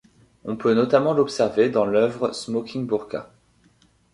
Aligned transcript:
On 0.45 0.55
peut 0.55 0.73
notamment 0.73 1.13
l'observer 1.13 1.69
dans 1.69 1.85
l'oeuvre 1.85 2.33
Smoking 2.33 2.87
Burqa. 2.87 3.29